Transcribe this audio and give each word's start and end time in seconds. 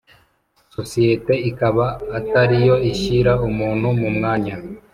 sosiyete 0.75 1.33
ikaba 1.49 1.85
atari 2.19 2.57
yo 2.67 2.75
ishyira 2.91 3.31
umuntu 3.47 3.87
mu 3.99 4.09
mwanya 4.15 4.55